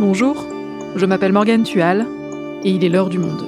[0.00, 0.46] Bonjour,
[0.96, 2.06] je m'appelle Morgane Tual
[2.64, 3.42] et il est l'heure du monde.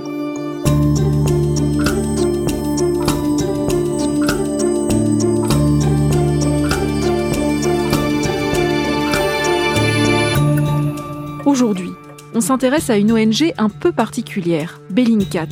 [11.47, 11.89] Aujourd'hui,
[12.35, 15.49] on s'intéresse à une ONG un peu particulière, Bellingcat.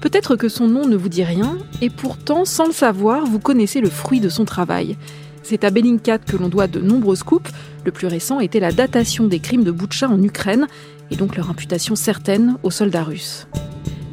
[0.00, 3.82] Peut-être que son nom ne vous dit rien, et pourtant, sans le savoir, vous connaissez
[3.82, 4.96] le fruit de son travail.
[5.42, 7.50] C'est à Bellingcat que l'on doit de nombreux scoops.
[7.84, 10.66] Le plus récent était la datation des crimes de Boutcha en Ukraine,
[11.10, 13.46] et donc leur imputation certaine aux soldats russes.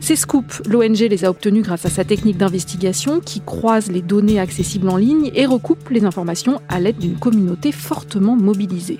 [0.01, 4.39] Ces scoops, l'ONG les a obtenus grâce à sa technique d'investigation qui croise les données
[4.39, 8.97] accessibles en ligne et recoupe les informations à l'aide d'une communauté fortement mobilisée.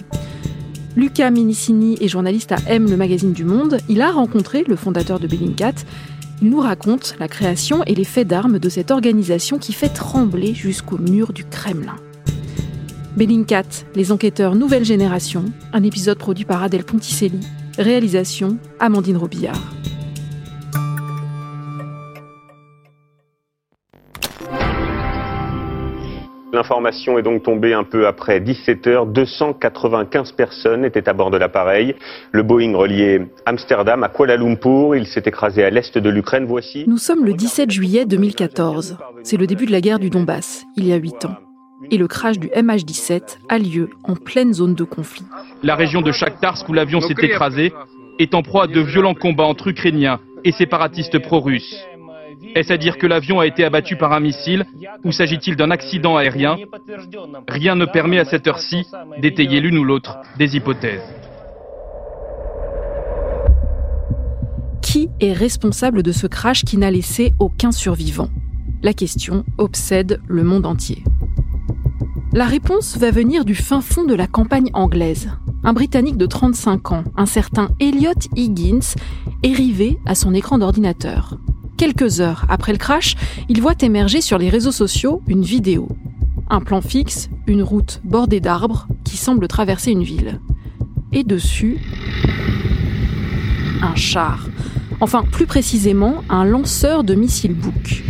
[0.96, 3.78] Lucas Minicini est journaliste à M, le magazine du Monde.
[3.88, 5.76] Il a rencontré le fondateur de Bellingcat.
[6.42, 10.54] Il nous raconte la création et les faits d'armes de cette organisation qui fait trembler
[10.54, 11.96] jusqu'au mur du Kremlin.
[13.20, 17.42] Bellingcat, les enquêteurs nouvelle génération, un épisode produit par Adèle Ponticelli,
[17.78, 19.59] réalisation Amandine Robillard.
[26.53, 29.06] L'information est donc tombée un peu après 17 heures.
[29.06, 31.95] 295 personnes étaient à bord de l'appareil.
[32.31, 34.95] Le Boeing reliait Amsterdam à Kuala Lumpur.
[34.95, 36.45] Il s'est écrasé à l'est de l'Ukraine.
[36.45, 36.86] Voici.
[36.88, 38.97] Nous sommes le 17 juillet 2014.
[39.23, 41.36] C'est le début de la guerre du Donbass, il y a 8 ans.
[41.91, 45.25] Et le crash du MH17 a lieu en pleine zone de conflit.
[45.63, 47.73] La région de Shakhtarsk où l'avion s'est écrasé
[48.19, 51.75] est en proie à de violents combats entre Ukrainiens et séparatistes pro-russes.
[52.55, 54.66] Est-ce à dire que l'avion a été abattu par un missile
[55.03, 56.57] ou s'agit-il d'un accident aérien?
[57.47, 58.85] Rien ne permet à cette heure-ci
[59.19, 61.03] d'étayer l'une ou l'autre des hypothèses.
[64.81, 68.30] Qui est responsable de ce crash qui n'a laissé aucun survivant?
[68.81, 71.03] La question obsède le monde entier.
[72.31, 75.31] La réponse va venir du fin fond de la campagne anglaise.
[75.63, 78.95] Un Britannique de 35 ans, un certain Elliot Higgins,
[79.41, 81.39] est rivé à son écran d'ordinateur.
[81.75, 83.16] Quelques heures après le crash,
[83.50, 85.88] il voit émerger sur les réseaux sociaux une vidéo.
[86.51, 90.39] Un plan fixe, une route bordée d'arbres qui semble traverser une ville.
[91.12, 91.79] Et dessus,
[93.81, 94.47] un char.
[95.01, 98.03] Enfin, plus précisément, un lanceur de missiles Book.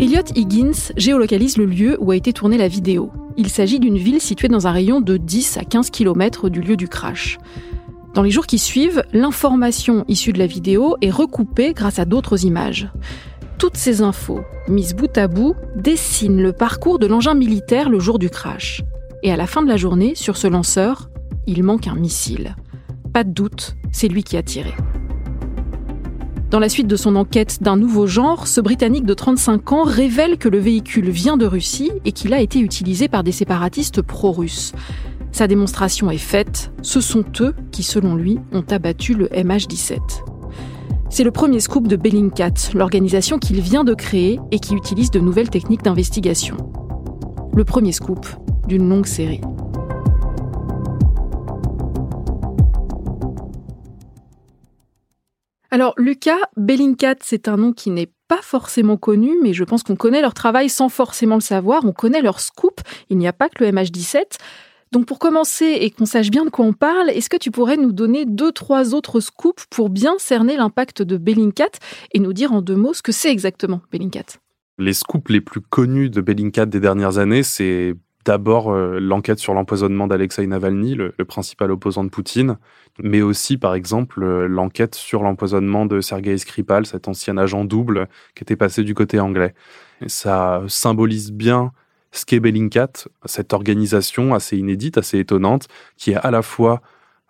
[0.00, 3.12] Elliot Higgins géolocalise le lieu où a été tournée la vidéo.
[3.36, 6.78] Il s'agit d'une ville située dans un rayon de 10 à 15 km du lieu
[6.78, 7.36] du crash.
[8.14, 12.46] Dans les jours qui suivent, l'information issue de la vidéo est recoupée grâce à d'autres
[12.46, 12.90] images.
[13.58, 18.18] Toutes ces infos, mises bout à bout, dessinent le parcours de l'engin militaire le jour
[18.18, 18.82] du crash.
[19.22, 21.10] Et à la fin de la journée, sur ce lanceur,
[21.46, 22.56] il manque un missile.
[23.12, 24.72] Pas de doute, c'est lui qui a tiré.
[26.50, 30.36] Dans la suite de son enquête d'un nouveau genre, ce Britannique de 35 ans révèle
[30.36, 34.72] que le véhicule vient de Russie et qu'il a été utilisé par des séparatistes pro-russes.
[35.30, 40.00] Sa démonstration est faite, ce sont eux qui, selon lui, ont abattu le MH17.
[41.08, 45.20] C'est le premier scoop de Bellingcat, l'organisation qu'il vient de créer et qui utilise de
[45.20, 46.56] nouvelles techniques d'investigation.
[47.54, 48.26] Le premier scoop
[48.66, 49.40] d'une longue série.
[55.72, 59.94] Alors Lucas, Bellingcat, c'est un nom qui n'est pas forcément connu, mais je pense qu'on
[59.94, 63.48] connaît leur travail sans forcément le savoir, on connaît leur scoop, il n'y a pas
[63.48, 64.38] que le MH17.
[64.90, 67.76] Donc pour commencer et qu'on sache bien de quoi on parle, est-ce que tu pourrais
[67.76, 71.70] nous donner deux, trois autres scoops pour bien cerner l'impact de Bellingcat
[72.12, 74.40] et nous dire en deux mots ce que c'est exactement Bellingcat?
[74.78, 77.94] Les scoops les plus connus de Bellingcat des dernières années, c'est
[78.24, 82.58] d'abord euh, l'enquête sur l'empoisonnement d'Alexei Navalny, le, principal opposant de Poutine,
[83.02, 88.08] mais aussi par exemple euh, l'enquête sur l'empoisonnement de Sergei Skripal, cet ancien agent double
[88.34, 89.54] qui était passé du côté anglais.
[90.06, 91.72] ça symbolise bien
[92.32, 92.90] Bellingcat,
[93.24, 96.82] cette organisation assez inédite, assez étonnante, qui est à la fois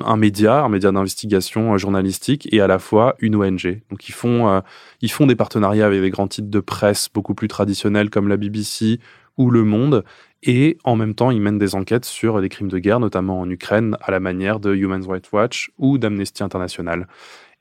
[0.03, 3.83] un média, un média d'investigation euh, journalistique et à la fois une ONG.
[3.91, 4.63] Donc ils font,
[5.03, 8.39] ils font des partenariats avec des grands titres de presse beaucoup plus traditionnels comme la
[8.39, 8.99] BBC
[9.41, 10.05] ou Le Monde
[10.43, 13.49] et en même temps ils mènent des enquêtes sur des crimes de guerre, notamment en
[13.49, 17.09] Ukraine, à la manière de Human Rights Watch ou d'Amnesty International.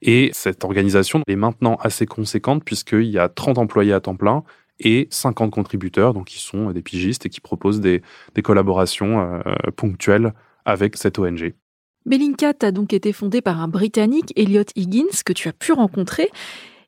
[0.02, 4.44] Et cette organisation est maintenant assez conséquente puisqu'il y a 30 employés à temps plein
[4.82, 8.02] et 50 contributeurs, donc qui sont des pigistes et qui proposent des,
[8.44, 10.34] collaborations euh, ponctuelles
[10.66, 11.54] avec cette ONG.
[12.06, 16.30] Bellingcat a donc été fondé par un Britannique, Elliot Higgins, que tu as pu rencontrer,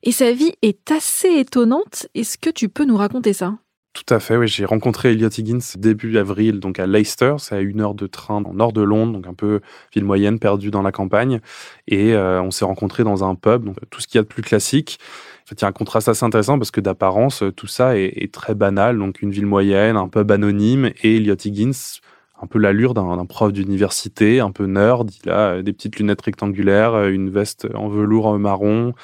[0.02, 2.06] et sa vie est assez étonnante.
[2.14, 3.58] Est-ce que tu peux nous raconter ça?
[3.92, 4.48] Tout à fait, oui.
[4.48, 7.34] J'ai rencontré Elliot Higgins début avril, donc à Leicester.
[7.38, 9.60] C'est à une heure de train dans le nord de Londres, donc un peu
[9.94, 11.40] ville moyenne, perdue dans la campagne.
[11.88, 14.28] Et euh, on s'est rencontrés dans un pub, donc tout ce qu'il y a de
[14.28, 14.98] plus classique.
[15.44, 18.32] En fait, il y a un contraste assez intéressant parce que d'apparence, tout ça est,
[18.32, 18.98] très banal.
[18.98, 22.00] Donc, une ville moyenne, un pub anonyme et Elliot Higgins,
[22.40, 25.10] un peu l'allure d'un prof d'université, un peu nerd.
[25.22, 28.94] Il a des petites lunettes rectangulaires, une veste en velours marron,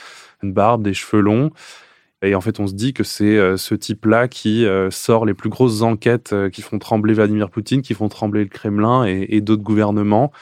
[0.43, 1.51] une barbe, des cheveux longs.
[2.23, 5.35] Et en fait, on se dit que c'est euh, ce type-là qui euh, sort les
[5.35, 9.41] plus grosses enquêtes euh, qui font trembler Vladimir Poutine, qui font trembler le Kremlin et,
[9.41, 10.33] d'autres gouvernements.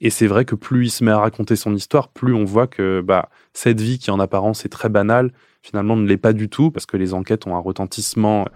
[0.00, 2.66] Et c'est vrai que plus il se met à raconter son histoire, plus on voit
[2.66, 6.48] que bah, cette vie qui en apparence est très banale, finalement ne l'est pas du
[6.48, 8.46] tout, parce que les enquêtes ont un retentissement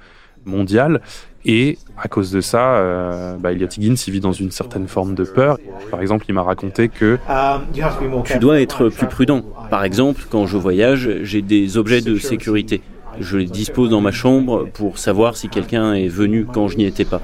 [0.45, 1.01] mondial.
[1.45, 5.15] Et à cause de ça, euh, bah, Elliot Higgins il vit dans une certaine forme
[5.15, 5.59] de peur.
[5.91, 7.19] Par exemple, il m'a raconté que
[8.25, 9.43] tu dois être plus prudent.
[9.71, 12.83] Par exemple, quand je voyage, j'ai des objets de sécurité.
[13.21, 16.85] Je les dispose dans ma chambre pour savoir si quelqu'un est venu quand je n'y
[16.85, 17.21] étais pas.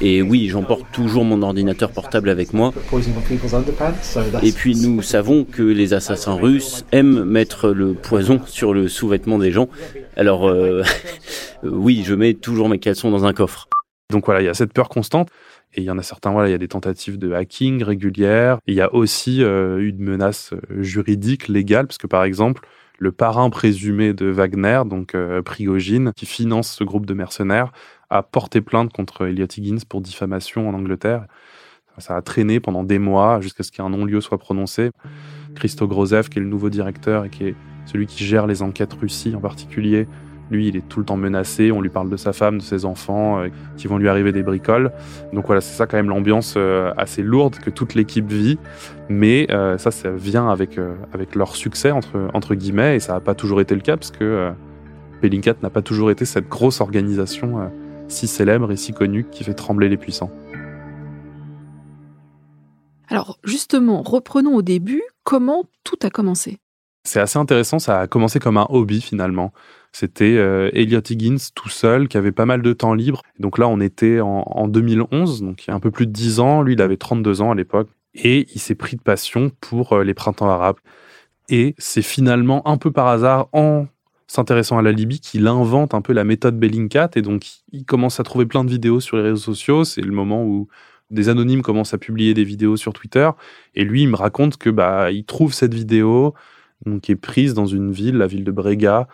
[0.00, 2.72] Et oui, j'emporte toujours mon ordinateur portable avec moi.
[4.42, 9.38] Et puis nous savons que les assassins russes aiment mettre le poison sur le sous-vêtement
[9.38, 9.68] des gens.
[10.16, 10.82] Alors euh,
[11.62, 13.68] oui, je mets toujours mes caleçons dans un coffre.
[14.10, 15.28] Donc voilà, il y a cette peur constante.
[15.74, 18.58] Et il y en a certains, voilà, il y a des tentatives de hacking régulières.
[18.66, 22.62] il y a aussi euh, une menace euh, juridique, légale, parce que par exemple,
[23.00, 27.72] le parrain présumé de Wagner, donc euh, Prigogine, qui finance ce groupe de mercenaires,
[28.10, 31.26] a porté plainte contre Elliot Higgins pour diffamation en Angleterre.
[31.96, 34.90] Ça a traîné pendant des mois jusqu'à ce qu'un non-lieu soit prononcé.
[35.54, 37.54] Christo Grozev, qui est le nouveau directeur et qui est
[37.86, 40.06] celui qui gère les enquêtes Russie en particulier,
[40.50, 41.72] lui, il est tout le temps menacé.
[41.72, 44.42] On lui parle de sa femme, de ses enfants, euh, qui vont lui arriver des
[44.42, 44.92] bricoles.
[45.32, 48.58] Donc voilà, c'est ça quand même l'ambiance euh, assez lourde que toute l'équipe vit.
[49.08, 50.78] Mais euh, ça, ça vient avec,
[51.34, 52.96] leur succès, entre, entre guillemets.
[52.96, 54.50] Et ça n'a pas toujours été le cas, parce que
[55.22, 57.70] Bellingcat n'a pas toujours été cette grosse organisation
[58.08, 60.30] si célèbre et si connue qui fait trembler les puissants.
[63.08, 66.58] Alors justement, reprenons au début, comment tout a commencé?
[67.10, 69.52] C'est assez intéressant, ça a commencé comme un hobby finalement.
[69.90, 73.22] C'était euh, Elliot Higgins tout seul qui avait pas mal de temps libre.
[73.40, 76.38] Donc là, on était en, 2011, donc il y a un peu plus de 10
[76.38, 76.62] ans.
[76.62, 77.88] Lui, il avait 32 ans à l'époque.
[78.14, 80.76] Et il s'est pris de passion pour euh, les printemps arabes.
[81.48, 83.86] Et c'est finalement un peu par hasard, en
[84.28, 87.10] s'intéressant à la Libye, qu'il invente un peu la méthode Bellingcat.
[87.16, 89.82] Et donc, il commence à trouver plein de vidéos sur les réseaux sociaux.
[89.82, 90.68] C'est le moment où
[91.10, 93.28] des anonymes commencent à publier des vidéos sur Twitter.
[93.74, 96.34] Et lui, il me raconte que bah, il trouve cette vidéo
[96.86, 99.08] donc, qui est prise dans une ville, la ville de Brega,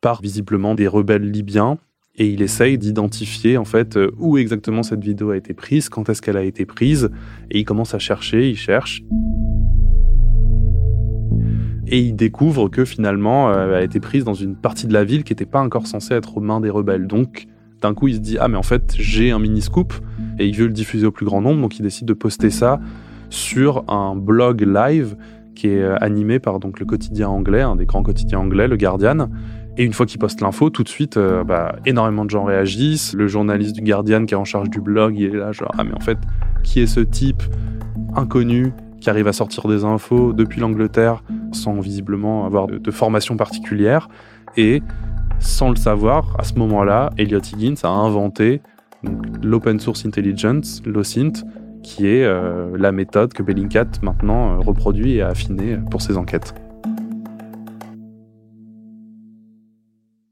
[0.00, 1.78] par visiblement des rebelles libyens
[2.18, 6.08] et il essaye d'identifier en fait euh, où exactement cette vidéo a été prise, quand
[6.08, 7.10] est-ce qu'elle a été prise,
[7.50, 9.02] et il commence à chercher, il cherche.
[11.86, 15.04] Et il découvre que finalement, euh, elle a été prise dans une partie de la
[15.04, 17.06] ville qui n'était pas encore censée être aux mains des rebelles.
[17.06, 17.46] Donc,
[17.80, 19.94] d'un coup, il se dit Ah, mais en fait, j'ai un mini-scoop,
[20.38, 22.80] et il veut le diffuser au plus grand nombre, donc il décide de poster ça
[23.30, 25.16] sur un blog live
[25.58, 28.76] qui est euh, animé par donc le quotidien anglais, un des grands quotidiens anglais, le
[28.76, 29.28] Guardian.
[29.76, 33.12] Et une fois qu'il poste l'info, tout de suite, euh, bah, énormément de gens réagissent.
[33.12, 35.82] Le journaliste du Guardian qui est en charge du blog, il est là genre ah
[35.82, 36.18] mais en fait,
[36.62, 37.42] qui est ce type
[38.14, 41.22] inconnu qui arrive à sortir des infos depuis l'Angleterre
[41.52, 44.08] sans visiblement avoir de, formation particulière?
[44.56, 44.80] Et
[45.40, 48.62] sans le savoir, à ce moment-là, Elliot Higgins a inventé
[49.42, 51.44] l'open source intelligence, l'OSINT,
[51.88, 56.18] qui est euh, la méthode que Bellingcat maintenant euh, reproduit et a affinée pour ses
[56.18, 56.54] enquêtes.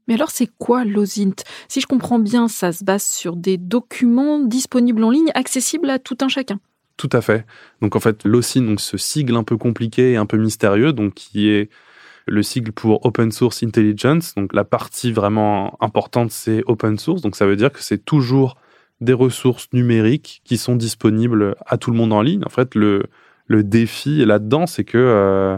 [0.07, 1.43] Mais alors c'est quoi l'OSINT?
[1.67, 5.97] Si je comprends bien, ça se base sur des documents disponibles en ligne, accessibles à
[5.97, 6.59] tout un chacun.
[6.95, 7.45] Tout à fait.
[7.81, 11.15] Donc en fait, l'OSINT, donc ce sigle un peu compliqué et un peu mystérieux, donc
[11.15, 11.69] qui est
[12.27, 14.35] le sigle pour Open Source Intelligence.
[14.35, 17.21] Donc la partie vraiment importante, c'est open source.
[17.21, 18.57] Donc ça veut dire que c'est toujours
[19.01, 22.43] des ressources numériques qui sont disponibles à tout le monde en ligne.
[22.45, 23.03] En fait, le,
[23.45, 25.57] le défi là-dedans, c'est que euh,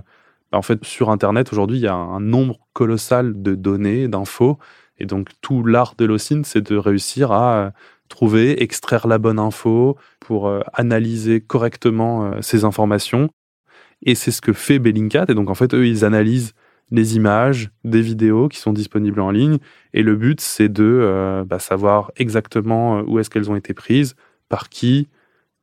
[0.52, 4.58] en fait, sur Internet, aujourd'hui, il y a un nombre colossal de données, d'infos.
[4.98, 7.72] Et donc, tout l'art de l'OSINT, c'est de réussir à euh,
[8.10, 13.30] trouver, extraire la bonne info pour euh, analyser correctement ces informations.
[14.04, 15.26] Et c'est ce que fait Bellingcat.
[15.30, 16.54] Et donc, en fait, eux, ils analysent
[16.92, 19.58] les images, des vidéos qui sont disponibles en ligne.
[19.94, 23.74] Et le but, c'est de euh, bah, savoir exactement euh, où est-ce qu'elles ont été
[23.74, 24.16] prises,
[24.48, 25.08] par qui,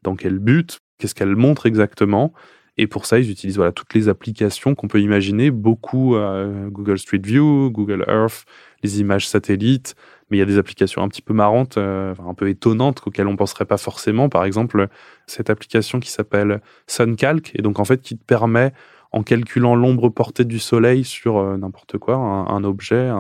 [0.03, 2.33] dans quel but, qu'est-ce qu'elles montrent exactement.
[2.79, 6.99] Et pour ça, ils utilisent voilà, toutes les applications qu'on peut imaginer, beaucoup euh, Google
[6.99, 8.45] Street View, Google Earth,
[8.83, 9.95] les images satellites,
[10.31, 13.33] mais il y a des applications un petit peu marrantes, un peu étonnantes, auxquelles on
[13.33, 14.29] ne penserait pas forcément.
[14.29, 14.89] Par exemple,
[15.27, 18.73] cette application qui s'appelle SunCalc, et donc en fait qui te permet
[19.13, 23.11] en calculant l'ombre portée du soleil sur euh, n'importe quoi, un, objet,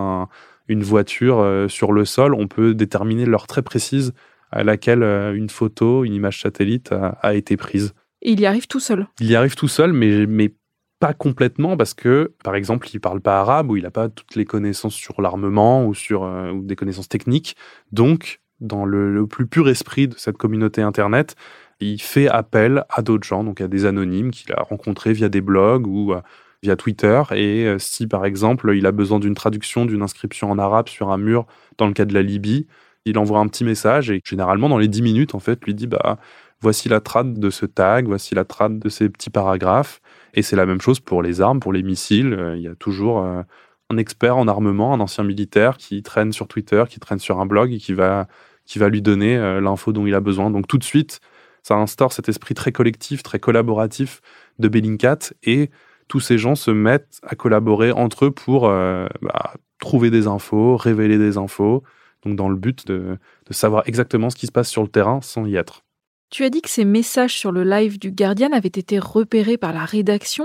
[0.68, 4.12] une voiture euh, sur le sol, on peut déterminer l'heure très précise
[4.50, 7.94] à laquelle euh, une photo, une image satellite a, été prise.
[8.22, 10.54] Et il y arrive tout seul Il y arrive tout seul, mais, mais
[10.98, 14.34] pas complètement parce que, par exemple, il parle pas arabe ou il n'a pas toutes
[14.34, 17.54] les connaissances sur l'armement ou sur ou des connaissances techniques.
[17.92, 21.36] Donc, dans le, plus pur esprit de cette communauté Internet,
[21.80, 25.40] il fait appel à d'autres gens, donc à des anonymes qu'il a rencontrés via des
[25.40, 26.20] blogs ou euh,
[26.62, 27.22] via Twitter.
[27.32, 31.10] Et euh, si, par exemple, il a besoin d'une traduction d'une inscription en arabe sur
[31.10, 31.46] un mur
[31.78, 32.66] dans le cas de la Libye,
[33.04, 35.86] il envoie un petit message et généralement, dans les 10 minutes, en fait, lui dit
[35.86, 36.18] bah,
[36.60, 40.00] voici la trad de ce tag, voici la trad de ces petits paragraphes.
[40.34, 42.32] Et c'est la même chose pour les armes, pour les missiles.
[42.32, 46.48] Euh, il y a toujours un expert en armement, un ancien militaire qui traîne sur
[46.48, 48.26] Twitter, qui traîne sur un blog et qui va,
[48.64, 50.50] qui va lui donner l'info dont il a besoin.
[50.50, 51.20] Donc tout de suite,
[51.66, 54.20] ça instaure cet esprit très collectif, très collaboratif
[54.60, 55.70] de Bellingcat et
[56.06, 60.76] tous ces gens se mettent à collaborer entre eux pour euh, bah, trouver des infos,
[60.76, 61.82] révéler des infos,
[62.22, 65.20] donc dans le but de, de, savoir exactement ce qui se passe sur le terrain
[65.22, 65.82] sans y être.
[66.30, 69.72] Tu as dit que ces messages sur le live du Guardian avaient été repérés par
[69.72, 70.44] la rédaction.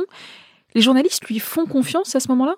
[0.73, 2.55] Les journalistes lui font confiance à ce moment-là?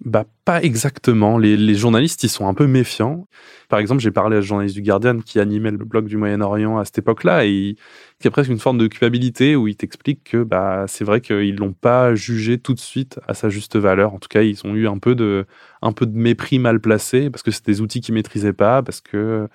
[0.00, 1.38] Bah, pas exactement.
[1.38, 3.26] Les, journalistes, ils sont un peu méfiants.
[3.68, 6.78] Par exemple, j'ai parlé à un journaliste du Guardian qui animait le blog du Moyen-Orient
[6.78, 7.76] à cette époque-là et
[8.20, 11.56] qui a presque une forme de culpabilité où il t'explique que bah, c'est vrai qu'ils
[11.56, 14.12] l'ont pas jugé tout de suite à sa juste valeur.
[14.12, 15.46] En tout cas, ils ont eu un peu de,
[15.80, 19.00] un peu de mépris mal placé parce que c'est des outils qu'ils maîtrisaient pas, parce
[19.00, 19.48] que,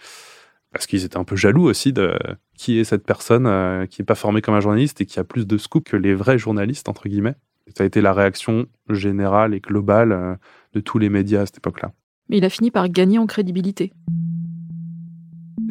[0.74, 2.18] parce qu'ils étaient un peu jaloux aussi de
[2.58, 5.24] qui est cette personne euh, qui est pas formée comme un journaliste et qui a
[5.24, 7.36] plus de scoop que les vrais journalistes, entre guillemets.
[7.76, 10.36] Ça a été la réaction générale et globale euh,
[10.74, 11.92] de tous les médias à cette époque-là.
[12.30, 13.92] Mais il a fini par gagner en crédibilité.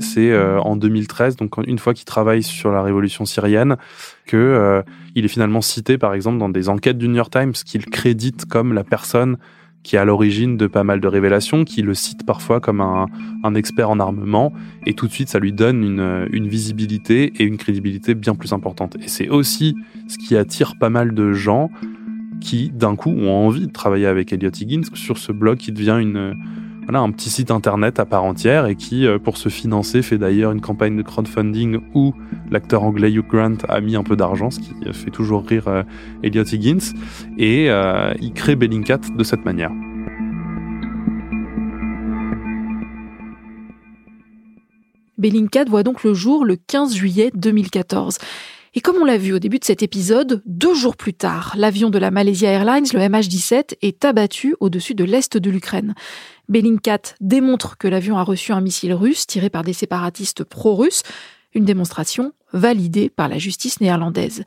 [0.00, 3.76] C'est euh, en 2013, donc une fois qu'il travaille sur la révolution syrienne,
[4.26, 4.82] que euh,
[5.14, 8.44] il est finalement cité, par exemple, dans des enquêtes du New York Times, qu'il crédite
[8.44, 9.38] comme la personne
[9.88, 13.54] qui est à l'origine de pas mal de révélations, qui le cite parfois comme un,
[13.54, 14.52] expert en armement,
[14.84, 18.52] et tout de suite ça lui donne une, une visibilité et une crédibilité bien plus
[18.52, 18.96] importante.
[19.02, 19.74] Et c'est aussi
[20.06, 21.70] ce qui attire pas mal de gens
[22.38, 25.96] qui d'un coup ont envie de travailler avec Elliot Higgins sur ce blog qui devient
[25.98, 26.34] une,
[26.88, 30.16] voilà, un petit site internet à part entière et qui, euh, pour se financer, fait
[30.16, 32.14] d'ailleurs une campagne de crowdfunding où
[32.50, 35.82] l'acteur anglais Hugh Grant a mis un peu d'argent, ce qui fait toujours rire euh,
[36.22, 36.94] Elliot Higgins,
[37.36, 39.70] et euh, il crée Bellingcat de cette manière.
[45.18, 48.16] Bellingcat voit donc le jour le 15 juillet 2014.
[48.74, 51.90] Et comme on l'a vu au début de cet épisode, deux jours plus tard, l'avion
[51.90, 55.94] de la Malaysia Airlines, le MH17, est abattu au-dessus de l'est de l'Ukraine.
[56.48, 61.02] Bellingcat démontre que l'avion a reçu un missile russe tiré par des séparatistes pro-russes,
[61.54, 64.44] une démonstration validée par la justice néerlandaise.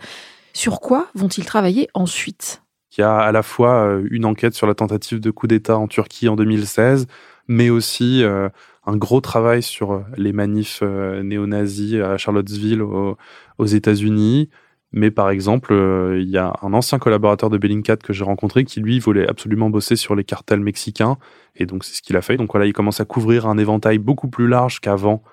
[0.54, 2.62] Sur quoi vont-ils travailler ensuite?
[2.98, 5.78] Il y a à la fois euh, une enquête sur la tentative de coup d'État
[5.78, 7.08] en Turquie en 2016,
[7.48, 8.50] mais aussi euh,
[8.86, 13.18] un gros travail sur euh, les manifs euh, néo-nazis à Charlottesville aux,
[13.66, 14.50] États-Unis.
[14.92, 18.66] Mais par exemple, euh, il y a un ancien collaborateur de Bellingcat que j'ai rencontré
[18.66, 21.18] qui, lui, voulait absolument bosser sur les cartels mexicains.
[21.56, 22.38] Et donc, c'est ce qu'il a fait.
[22.38, 25.24] Donc voilà, il commence à couvrir un éventail beaucoup plus large qu'avant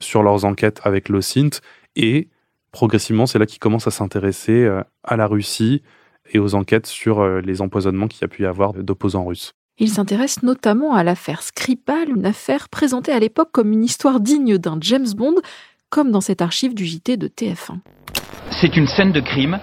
[0.00, 1.60] sur leurs enquêtes avec l'OSINT.
[1.96, 2.30] Et
[2.70, 4.68] progressivement, c'est là qu'il commence à s'intéresser
[5.04, 5.82] à la Russie
[6.32, 9.54] et aux enquêtes sur les empoisonnements qu'il y a pu y avoir d'opposants russes.
[9.78, 14.58] Il s'intéresse notamment à l'affaire Skripal, une affaire présentée à l'époque comme une histoire digne
[14.58, 15.36] d'un James Bond,
[15.88, 17.78] comme dans cette archive du JT de TF1.
[18.50, 19.58] C'est une scène de crime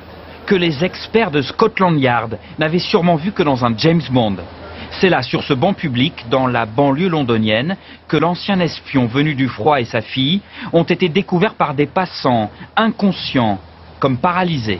[0.48, 4.38] que les experts de Scotland Yard n'avaient sûrement vue que dans un James Bond.
[5.00, 9.48] C'est là, sur ce banc public, dans la banlieue londonienne, que l'ancien espion venu du
[9.48, 10.42] froid et sa fille
[10.74, 13.60] ont été découverts par des passants, inconscients,
[14.00, 14.80] comme paralysés.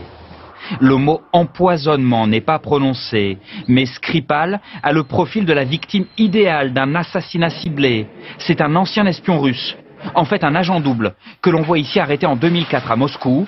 [0.80, 3.38] Le mot empoisonnement n'est pas prononcé,
[3.68, 8.08] mais Skripal a le profil de la victime idéale d'un assassinat ciblé.
[8.38, 9.76] C'est un ancien espion russe,
[10.16, 13.48] en fait un agent double, que l'on voit ici arrêté en 2004 à Moscou.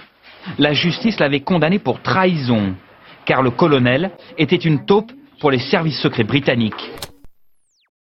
[0.57, 2.75] La justice l'avait condamné pour trahison,
[3.25, 6.91] car le colonel était une taupe pour les services secrets britanniques.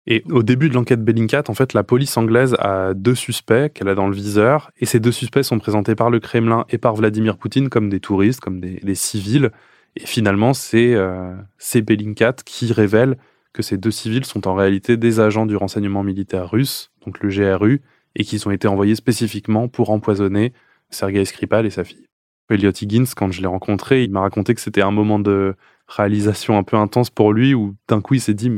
[0.07, 3.87] Et au début de l'enquête Bellingcat, en fait, la police anglaise a deux suspects qu'elle
[3.87, 6.95] a dans le viseur, et ces deux suspects sont présentés par le Kremlin et par
[6.95, 9.49] Vladimir Poutine comme des touristes, comme des, civils.
[9.95, 11.33] Et finalement, c'est euh,
[11.75, 13.17] Bellingcat qui révèle
[13.51, 17.29] que ces deux civils sont en réalité des agents du renseignement militaire russe, donc le
[17.29, 17.81] GRU,
[18.15, 20.53] et qu'ils ont été envoyés spécifiquement pour empoisonner
[20.91, 22.05] Sergei Skripal et sa fille.
[22.49, 25.55] Elliot Higgins, quand je l'ai rencontré, il m'a raconté que c'était un moment de
[25.87, 28.51] réalisation un peu intense pour lui, où d'un coup il s'est dit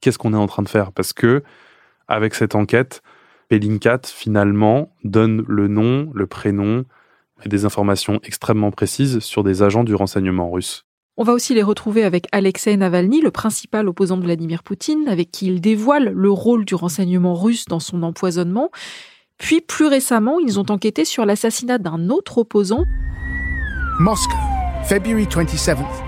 [0.00, 0.92] qu'est-ce qu'on est en train de faire?
[0.92, 1.42] Parce que,
[2.08, 3.02] avec cette enquête,
[3.50, 6.84] Bellingcat, finalement, donne le nom, le prénom
[7.44, 10.84] et des informations extrêmement précises sur des agents du renseignement russe.
[11.18, 15.30] On va aussi les retrouver avec Alexei Navalny, le principal opposant de Vladimir Poutine, avec
[15.30, 18.70] qui il dévoile le rôle du renseignement russe dans son empoisonnement.
[19.38, 22.84] Puis, plus récemment, ils ont enquêté sur l'assassinat d'un autre opposant.
[23.98, 24.36] Moscow,
[24.84, 26.05] February 27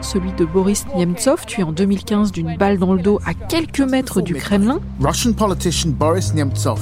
[0.00, 4.20] celui de Boris Nemtsov, tué en 2015 d'une balle dans le dos à quelques mètres
[4.20, 4.78] du Kremlin.
[5.00, 6.80] Russian politician Boris Nemtsov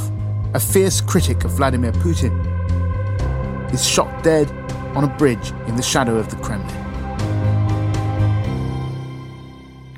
[0.52, 2.30] a fierce critic of Vladimir Putin,
[3.72, 4.48] is shot dead
[4.94, 6.66] on a bridge in the shadow of the Kremlin.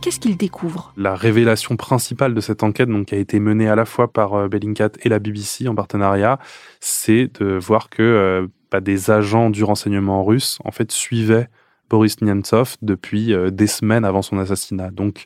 [0.01, 0.93] Qu'est-ce qu'il découvre?
[0.97, 4.35] La révélation principale de cette enquête, donc, qui a été menée à la fois par
[4.35, 6.39] euh, Bellingcat et la BBC en partenariat,
[6.79, 11.49] c'est de voir que euh, bah, des agents du renseignement russe en fait suivaient
[11.89, 14.91] Boris Nemtsov depuis euh, des semaines avant son assassinat.
[14.91, 15.25] Donc,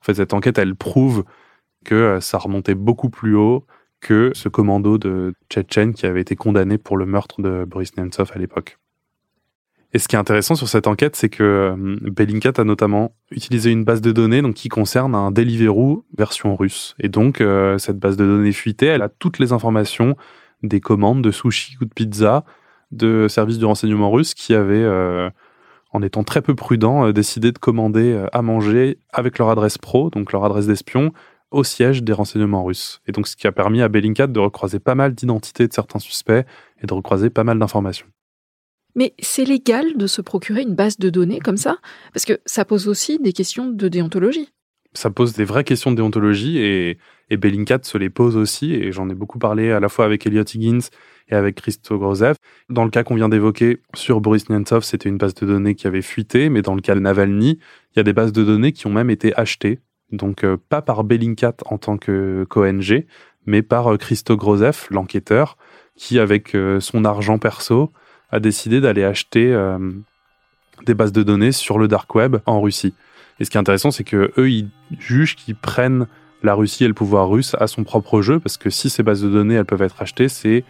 [0.00, 1.24] en fait, cette enquête, elle prouve
[1.84, 3.66] que ça remontait beaucoup plus haut
[4.00, 8.32] que ce commando de Tchétchène qui avait été condamné pour le meurtre de Boris Nemtsov
[8.34, 8.78] à l'époque.
[9.94, 13.70] Et ce qui est intéressant sur cette enquête, c'est que euh, Bellingcat a notamment utilisé
[13.70, 16.94] une base de données donc, qui concerne un Deliveroo version russe.
[16.98, 20.16] Et donc, euh, cette base de données fuitée, elle a toutes les informations
[20.62, 22.44] des commandes de sushi ou de pizza
[22.90, 25.28] de services de renseignement russe qui avaient, euh,
[25.92, 30.32] en étant très peu prudents, décidé de commander à manger avec leur adresse pro, donc
[30.32, 31.12] leur adresse d'espion,
[31.50, 33.00] au siège des renseignements russes.
[33.06, 35.98] Et donc, ce qui a permis à Bellingcat de recroiser pas mal d'identités de certains
[35.98, 36.46] suspects
[36.82, 38.06] et de recroiser pas mal d'informations.
[38.94, 41.78] Mais c'est légal de se procurer une base de données comme ça?
[42.12, 44.50] Parce que ça pose aussi des questions de déontologie.
[44.94, 46.98] Ça pose des vraies questions de déontologie et,
[47.30, 48.74] et Bellingcat se les pose aussi.
[48.74, 50.88] Et j'en ai beaucoup parlé à la fois avec Elliot Higgins
[51.28, 52.36] et avec Christo Grozev.
[52.68, 55.86] Dans le cas qu'on vient d'évoquer sur Boris Nemtsov, c'était une base de données qui
[55.86, 56.48] avait fuité.
[56.48, 57.58] Mais dans le cas de Navalny,
[57.94, 59.80] il y a des bases de données qui ont même été achetées.
[60.12, 63.06] Donc euh, pas par Bellingcat en tant qu'ONG,
[63.46, 65.56] mais par euh, Christo Grozev, l'enquêteur,
[65.96, 67.92] qui avec euh, son argent perso
[68.30, 69.54] a décidé d'aller acheter
[70.86, 72.94] des bases de données sur le dark web en Russie.
[73.38, 76.06] Et ce qui est intéressant, c'est que eux, ils jugent qu'ils prennent
[76.42, 79.22] la Russie et le pouvoir russe à son propre jeu, parce que si ces bases
[79.22, 80.64] de données elles peuvent être achetées, c'est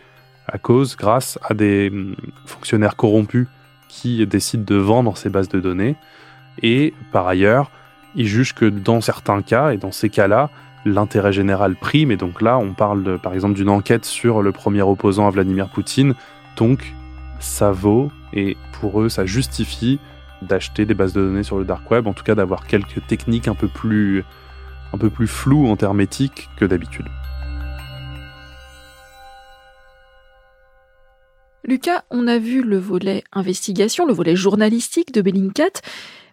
[0.49, 3.46] à cause, grâce à des hum, fonctionnaires corrompus
[3.88, 5.96] qui décident de vendre ces bases de données.
[6.62, 7.70] Et par ailleurs,
[8.14, 10.50] ils jugent que dans certains cas, et dans ces cas-là,
[10.84, 12.11] l'intérêt général prime.
[12.11, 15.68] Et donc là, on parle par exemple d'une enquête sur le premier opposant à Vladimir
[15.68, 16.14] Poutine.
[16.57, 16.94] Donc
[17.38, 19.98] ça vaut et pour eux ça justifie
[20.42, 23.48] d'acheter des bases de données sur le dark web, en tout cas d'avoir quelques techniques
[23.48, 24.24] un peu plus
[24.92, 27.07] un peu plus floues en termes éthiques que d'habitude.
[31.64, 35.81] Lucas, on a vu le volet investigation, le volet journalistique de Bellingcat,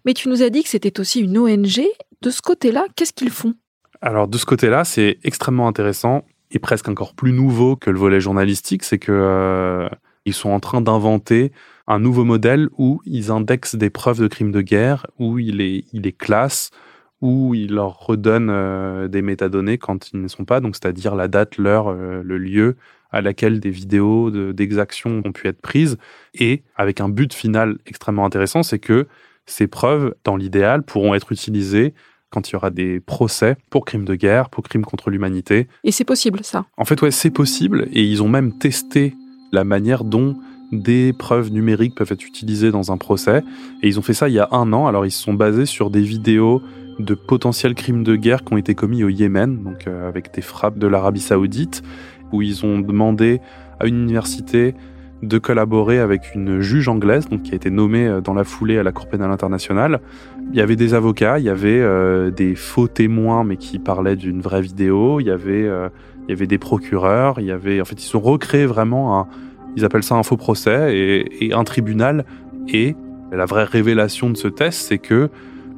[0.05, 1.81] mais tu nous as dit que c'était aussi une ONG.
[2.21, 3.53] De ce côté-là, qu'est-ce qu'ils font?
[4.01, 8.19] Alors de ce côté-là, c'est extrêmement intéressant et presque encore plus nouveau que le volet
[8.19, 9.89] journalistique, c'est que euh,
[10.31, 11.51] sont en train d'inventer
[11.87, 15.85] un nouveau modèle où ils indexent des preuves de crimes de guerre, où ils les,
[15.93, 16.71] les classent,
[17.21, 21.27] où ils leur redonnent euh, des métadonnées quand ils ne sont pas, donc c'est-à-dire la
[21.27, 22.77] date, l'heure, euh, le lieu
[23.11, 25.97] à laquelle des vidéos d'exactions ont pu être prises,
[26.33, 29.07] et avec un but final extrêmement intéressant, c'est que
[29.45, 31.93] ces preuves, dans l'idéal, pourront être utilisées
[32.29, 35.67] quand il y aura des procès pour crimes de guerre, pour crimes contre l'humanité.
[35.83, 39.15] Et c'est possible, ça En fait, ouais, c'est possible, et ils ont même testé
[39.51, 40.37] la manière dont
[40.71, 43.43] des preuves numériques peuvent être utilisées dans un procès.
[43.81, 44.87] Et ils ont fait ça il y a un an.
[44.87, 46.61] Alors ils se sont basés sur des vidéos
[46.99, 50.41] de potentiels crimes de guerre qui ont été commis au Yémen, donc euh, avec des
[50.41, 51.81] frappes de l'Arabie saoudite,
[52.31, 53.41] où ils ont demandé
[53.79, 54.75] à une université
[55.21, 58.77] de collaborer avec une juge anglaise, donc qui a été nommée euh, dans la foulée
[58.77, 59.99] à la Cour pénale internationale.
[60.51, 64.15] Il y avait des avocats, il y avait euh, des faux témoins, mais qui parlaient
[64.15, 65.19] d'une vraie vidéo.
[65.19, 65.69] Il y avait
[66.29, 69.27] il y avait des procureurs, il y avait, en fait, ils ont recréé vraiment un,
[69.75, 72.23] ils appellent ça un faux procès et, un tribunal.
[72.67, 72.95] Et
[73.31, 75.31] la vraie révélation de ce test, c'est que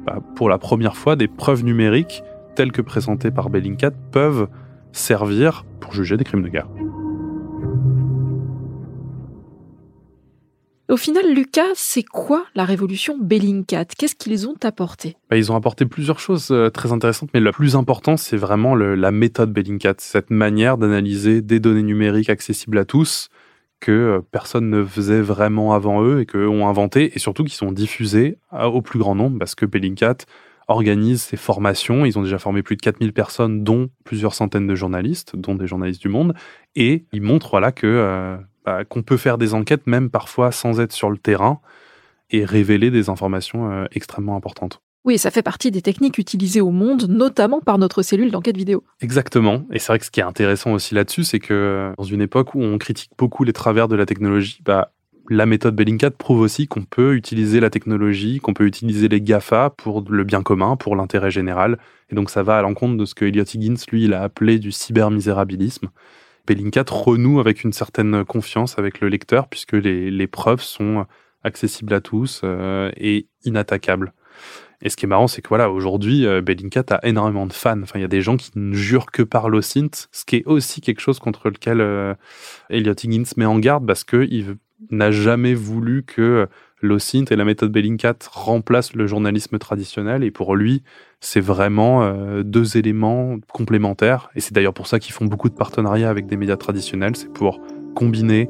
[0.04, 2.22] bah, pour la première fois, des preuves numériques
[2.54, 4.46] telles que présentées par Bellingcat peuvent
[4.92, 6.68] servir pour juger des crimes de guerre.
[10.92, 13.86] Au final, Lucas, c'est quoi la révolution Bellingcat?
[13.96, 15.16] Qu'est-ce qu'ils ont apporté?
[15.30, 18.74] Bah, Ils ont apporté plusieurs choses euh, très intéressantes, mais le plus important, c'est vraiment
[18.74, 23.30] la méthode Bellingcat, cette manière d'analyser des données numériques accessibles à tous
[23.80, 27.54] que euh, personne ne faisait vraiment avant eux et qu'eux ont inventé, et surtout qui
[27.54, 30.18] sont diffusés au plus grand nombre, parce que Bellingcat
[30.72, 32.04] organise ces formations.
[32.04, 35.66] Ils ont déjà formé plus de 4000 personnes, dont plusieurs centaines de journalistes, dont des
[35.66, 36.34] journalistes du monde,
[36.74, 37.86] et ils montrent voilà, que...
[37.86, 41.60] Euh, bah, qu'on peut faire des enquêtes même parfois sans être sur le terrain
[42.30, 44.80] et révéler des informations euh, extrêmement importantes.
[45.04, 48.84] Oui, ça fait partie des techniques utilisées au monde, notamment par notre cellule d'enquête vidéo.
[49.00, 49.64] Exactement.
[49.72, 52.54] Et c'est vrai que ce qui est intéressant aussi là-dessus, c'est que dans une époque
[52.54, 54.92] où on critique beaucoup les travers de la technologie, bah,
[55.28, 59.70] la méthode Bellingcat prouve aussi qu'on peut utiliser la technologie, qu'on peut utiliser les GAFA
[59.70, 61.78] pour le bien commun, pour l'intérêt général.
[62.10, 64.58] Et donc ça va à l'encontre de ce que Elliot Higgins, lui, il a appelé
[64.58, 65.88] du cybermisérabilisme.
[66.46, 71.06] Bellingcat renoue avec une certaine confiance avec le lecteur puisque les, preuves sont
[71.44, 74.12] accessibles à tous euh, et inattaquables.
[74.84, 77.80] Et ce qui est marrant, c'est que voilà, aujourd'hui, euh, Bellingcat a énormément de fans.
[77.82, 80.46] Enfin, il y a des gens qui ne jurent que par l'OSINT, ce qui est
[80.46, 82.14] aussi quelque chose contre lequel euh,
[82.68, 84.56] Higgins met en garde parce qu'il
[84.90, 86.46] n'a jamais voulu que
[86.82, 90.24] l'OSINT et la méthode Bellingcat remplacent le journalisme traditionnel.
[90.24, 90.82] Et pour lui,
[91.20, 94.30] c'est vraiment euh, deux éléments complémentaires.
[94.34, 97.16] Et c'est d'ailleurs pour ça qu'ils font beaucoup de partenariats avec des médias traditionnels.
[97.16, 97.60] C'est pour
[97.94, 98.48] combiner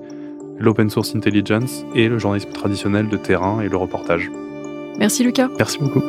[0.59, 4.31] l'open source intelligence et le journalisme traditionnel de terrain et le reportage.
[4.99, 5.49] Merci Lucas.
[5.59, 6.03] Merci beaucoup.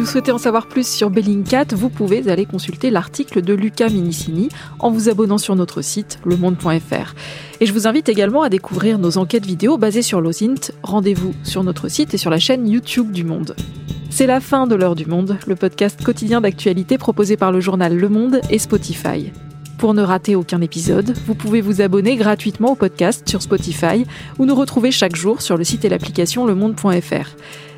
[0.00, 4.48] Vous souhaitez en savoir plus sur Bellingcat, vous pouvez aller consulter l'article de Lucas Minicini
[4.78, 7.14] en vous abonnant sur notre site lemonde.fr.
[7.60, 10.72] Et je vous invite également à découvrir nos enquêtes vidéo basées sur l'OSINT.
[10.82, 13.54] Rendez-vous sur notre site et sur la chaîne YouTube du Monde.
[14.08, 17.94] C'est la fin de l'heure du monde, le podcast quotidien d'actualité proposé par le journal
[17.94, 19.30] Le Monde et Spotify.
[19.76, 24.06] Pour ne rater aucun épisode, vous pouvez vous abonner gratuitement au podcast sur Spotify
[24.38, 27.36] ou nous retrouver chaque jour sur le site et l'application lemonde.fr.